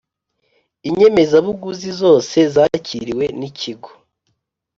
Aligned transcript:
inyemezabuguzi 0.87 1.89
zose 2.01 2.37
zakiriwe 2.53 3.25
n 3.39 3.41
ikigo 3.49 3.91